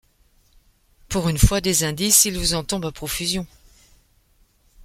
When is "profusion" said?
2.91-3.45